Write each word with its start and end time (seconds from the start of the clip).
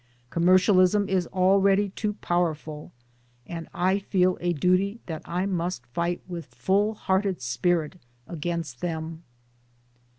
Commercialism 0.31 1.07
is 1.07 1.27
already 1.27 1.89
too 1.89 2.13
powerful; 2.13 2.91
and 3.45 3.69
I 3.71 3.99
feel 3.99 4.35
a 4.41 4.51
duty 4.51 4.99
that 5.05 5.21
I 5.25 5.45
must 5.45 5.85
fight 5.85 6.21
with 6.27 6.47
full 6.55 6.95
hearted 6.95 7.39
spirit 7.39 7.97
against 8.27 8.81
them." 8.81 9.21